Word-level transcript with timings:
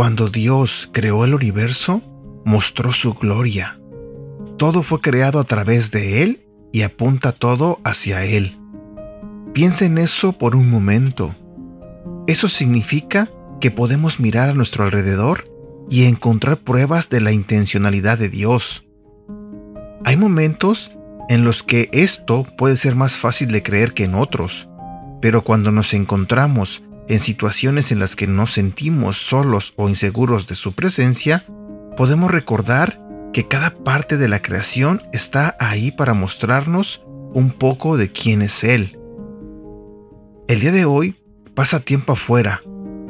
Cuando 0.00 0.30
Dios 0.30 0.88
creó 0.92 1.26
el 1.26 1.34
universo, 1.34 2.00
mostró 2.46 2.90
su 2.92 3.12
gloria. 3.12 3.78
Todo 4.56 4.82
fue 4.82 5.02
creado 5.02 5.38
a 5.40 5.44
través 5.44 5.90
de 5.90 6.22
Él 6.22 6.46
y 6.72 6.82
apunta 6.82 7.32
todo 7.32 7.80
hacia 7.84 8.24
Él. 8.24 8.56
Piensa 9.52 9.84
en 9.84 9.98
eso 9.98 10.32
por 10.32 10.56
un 10.56 10.70
momento. 10.70 11.34
Eso 12.26 12.48
significa 12.48 13.28
que 13.60 13.70
podemos 13.70 14.20
mirar 14.20 14.48
a 14.48 14.54
nuestro 14.54 14.84
alrededor 14.84 15.49
y 15.90 16.04
encontrar 16.04 16.58
pruebas 16.58 17.10
de 17.10 17.20
la 17.20 17.32
intencionalidad 17.32 18.16
de 18.16 18.28
Dios. 18.30 18.86
Hay 20.04 20.16
momentos 20.16 20.92
en 21.28 21.44
los 21.44 21.62
que 21.62 21.90
esto 21.92 22.46
puede 22.56 22.76
ser 22.76 22.94
más 22.94 23.12
fácil 23.12 23.50
de 23.52 23.62
creer 23.62 23.92
que 23.92 24.04
en 24.04 24.14
otros, 24.14 24.68
pero 25.20 25.42
cuando 25.42 25.72
nos 25.72 25.92
encontramos 25.92 26.82
en 27.08 27.18
situaciones 27.18 27.90
en 27.90 27.98
las 27.98 28.14
que 28.14 28.28
nos 28.28 28.52
sentimos 28.52 29.18
solos 29.18 29.74
o 29.76 29.88
inseguros 29.88 30.46
de 30.46 30.54
su 30.54 30.74
presencia, 30.74 31.44
podemos 31.96 32.30
recordar 32.30 33.00
que 33.32 33.48
cada 33.48 33.74
parte 33.74 34.16
de 34.16 34.28
la 34.28 34.42
creación 34.42 35.02
está 35.12 35.56
ahí 35.58 35.90
para 35.90 36.14
mostrarnos 36.14 37.02
un 37.34 37.50
poco 37.50 37.96
de 37.96 38.10
quién 38.10 38.42
es 38.42 38.64
Él. 38.64 38.96
El 40.48 40.60
día 40.60 40.72
de 40.72 40.84
hoy 40.84 41.16
pasa 41.54 41.80
tiempo 41.80 42.12
afuera, 42.12 42.62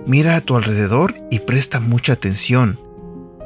mira 0.07 0.37
a 0.37 0.41
tu 0.41 0.57
alrededor 0.57 1.15
y 1.31 1.41
presta 1.41 1.81
mucha 1.81 2.15
atención. 2.15 2.81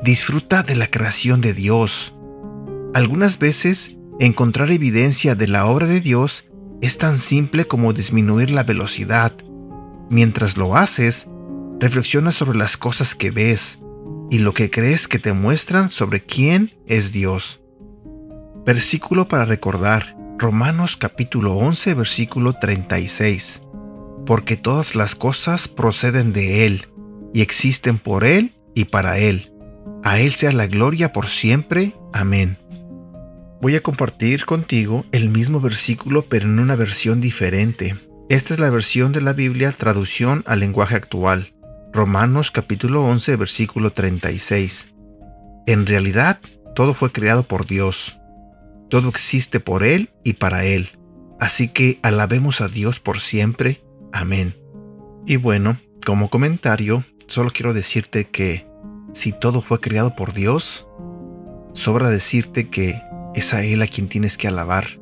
Disfruta 0.03 0.63
de 0.63 0.75
la 0.77 0.91
creación 0.91 1.41
de 1.41 1.55
Dios. 1.55 2.15
Algunas 2.95 3.39
veces 3.39 3.97
encontrar 4.21 4.71
evidencia 4.71 5.35
de 5.35 5.49
la 5.49 5.67
obra 5.67 5.87
de 5.87 6.01
Dios 6.01 6.45
es 6.81 6.99
tan 6.99 7.19
simple 7.19 7.67
como 7.67 7.93
disminuir 7.93 8.51
la 8.51 8.63
velocidad, 8.63 9.33
Mientras 10.11 10.57
lo 10.57 10.77
haces, 10.77 11.27
reflexiona 11.81 12.31
sobre 12.31 12.59
las 12.59 12.77
cosas 12.77 13.15
que 13.15 13.31
ves 13.31 13.79
y 14.31 14.39
lo 14.39 14.53
que 14.53 14.71
crees 14.71 15.09
que 15.09 15.19
te 15.19 15.33
muestran 15.33 15.91
sobre 15.91 16.23
quién 16.23 16.73
es 16.87 17.13
Dios. 17.13 17.61
Versículo 18.67 19.29
para 19.29 19.45
recordar, 19.45 20.17
Romanos 20.39 20.97
capítulo 20.97 21.55
11, 21.55 21.95
versículo 21.95 22.53
36. 22.55 23.63
Porque 24.27 24.57
todas 24.57 24.95
las 24.95 25.15
cosas 25.15 25.69
proceden 25.69 26.33
de 26.33 26.67
Él, 26.67 26.89
y 27.35 27.43
existen 27.43 27.99
por 27.99 28.25
Él 28.25 28.55
y 28.75 28.85
para 28.87 29.19
Él. 29.19 29.53
A 30.03 30.19
Él 30.21 30.33
sea 30.35 30.53
la 30.53 30.67
gloria 30.67 31.13
por 31.13 31.29
siempre. 31.29 31.95
Amén. 32.13 32.57
Voy 33.61 33.77
a 33.77 33.83
compartir 33.83 34.45
contigo 34.45 35.05
el 35.13 35.31
mismo 35.31 35.61
versículo 35.61 36.27
pero 36.29 36.47
en 36.47 36.59
una 36.59 36.77
versión 36.77 37.21
diferente. 37.21 37.97
Esta 38.29 38.55
es 38.55 38.61
la 38.61 38.71
versión 38.71 39.13
de 39.13 39.21
la 39.21 39.33
Biblia 39.33 39.73
traducción 39.73 40.45
al 40.47 40.61
lenguaje 40.61 40.97
actual. 40.97 41.55
Romanos 41.93 42.51
capítulo 42.51 43.03
11 43.05 43.37
versículo 43.37 43.91
36. 43.91 44.89
En 45.67 45.87
realidad, 45.87 46.41
todo 46.75 46.95
fue 46.95 47.13
creado 47.13 47.45
por 47.45 47.67
Dios. 47.67 48.19
Todo 48.91 49.09
existe 49.09 49.61
por 49.61 49.83
Él 49.83 50.11
y 50.25 50.35
para 50.35 50.65
Él. 50.65 50.91
Así 51.41 51.69
que 51.69 51.99
alabemos 52.03 52.61
a 52.61 52.69
Dios 52.69 53.01
por 53.01 53.21
siempre. 53.21 53.84
Amén. 54.15 54.55
Y 55.27 55.37
bueno, 55.37 55.77
como 56.07 56.31
comentario, 56.31 57.03
solo 57.27 57.51
quiero 57.51 57.75
decirte 57.75 58.27
que 58.27 58.65
si 59.13 59.33
todo 59.33 59.61
fue 59.61 59.81
creado 59.81 60.15
por 60.15 60.33
Dios, 60.33 60.87
sobra 61.73 62.09
decirte 62.11 62.69
que 62.69 63.03
es 63.35 63.53
a 63.53 63.65
Él 63.65 63.83
a 63.83 63.89
quien 63.89 64.09
tienes 64.09 64.39
que 64.39 64.47
alabar, 64.47 65.01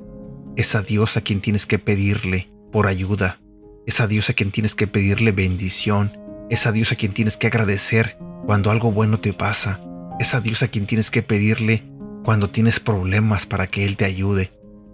es 0.57 0.75
a 0.75 0.81
Dios 0.81 1.19
a 1.19 1.21
quien 1.21 1.43
tienes 1.43 1.67
que 1.67 1.79
pedirle, 1.79 2.51
por 2.73 2.87
ayuda. 2.87 3.39
Es 3.87 4.01
a 4.01 4.07
Dios 4.07 4.31
a 4.31 4.33
quien 4.33 4.51
tienes 4.51 4.75
que 4.75 4.87
pedirle 4.87 5.33
bendición. 5.33 6.17
Es 6.49 6.67
a 6.67 6.73
Dios 6.73 6.91
a 6.93 6.97
quien 6.97 7.13
tienes 7.13 7.37
que 7.37 7.49
agradecer 7.49 8.17
cuando 8.47 8.71
algo 8.71 8.93
bueno 8.93 9.21
te 9.21 9.35
pasa. 9.35 9.79
Es 10.21 10.35
a 10.35 10.41
Dios 10.41 10.63
a 10.63 10.69
quien 10.69 10.87
tienes 10.87 11.11
que 11.11 11.23
pedirle 11.23 11.85
cuando 12.25 12.49
tienes 12.49 12.81
problemas 12.81 13.45
para 13.45 13.67
que 13.67 13.85
Él 13.85 13.99
te 13.99 14.07
ayude. 14.07 14.53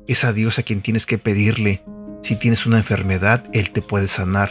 Es 0.08 0.24
a 0.24 0.32
Dios 0.32 0.58
a 0.58 0.64
quien 0.64 0.82
tienes 0.82 1.06
que 1.06 1.18
pedirle 1.18 1.82
si 2.22 2.36
tienes 2.36 2.66
una 2.66 2.78
enfermedad, 2.78 3.44
Él 3.52 3.70
te 3.70 3.82
puede 3.82 4.08
sanar. 4.08 4.50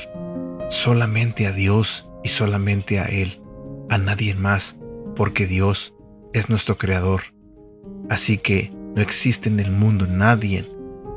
Solamente 0.69 1.47
a 1.47 1.51
Dios 1.51 2.07
y 2.23 2.29
solamente 2.29 2.99
a 2.99 3.05
Él, 3.05 3.41
a 3.89 3.97
nadie 3.97 4.33
más, 4.35 4.75
porque 5.15 5.47
Dios 5.47 5.93
es 6.33 6.49
nuestro 6.49 6.77
Creador. 6.77 7.21
Así 8.09 8.37
que 8.37 8.71
no 8.95 9.01
existe 9.01 9.49
en 9.49 9.59
el 9.59 9.71
mundo 9.71 10.07
nadie 10.07 10.69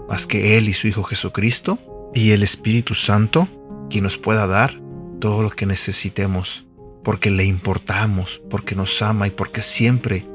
más 0.09 0.27
que 0.27 0.59
Él 0.59 0.69
y 0.69 0.73
su 0.73 0.89
Hijo 0.89 1.03
Jesucristo 1.03 1.79
y 2.15 2.33
el 2.33 2.43
Espíritu 2.43 2.95
Santo, 2.95 3.49
quien 3.89 4.05
nos 4.05 4.19
pueda 4.19 4.47
dar 4.47 4.81
todo 5.21 5.43
lo 5.43 5.51
que 5.51 5.67
necesitemos, 5.67 6.67
porque 7.05 7.31
le 7.31 7.45
importamos, 7.45 8.43
porque 8.51 8.75
nos 8.75 9.01
ama 9.03 9.27
y 9.27 9.31
porque 9.31 9.63
siempre 9.63 10.27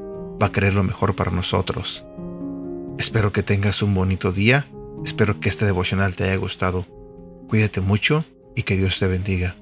va 0.42 0.48
a 0.48 0.52
querer 0.52 0.74
lo 0.74 0.84
mejor 0.84 1.16
para 1.16 1.32
nosotros. 1.32 2.06
Espero 2.98 3.34
que 3.34 3.44
tengas 3.44 3.82
un 3.82 3.94
bonito 3.94 4.32
día, 4.32 4.68
espero 5.04 5.40
que 5.40 5.50
este 5.50 5.66
devocional 5.66 6.16
te 6.16 6.26
haya 6.26 6.36
gustado. 6.36 6.86
Cuídate 7.48 7.82
mucho 7.82 8.24
y 8.56 8.64
que 8.64 8.78
Dios 8.78 9.00
te 9.00 9.08
bendiga. 9.08 9.56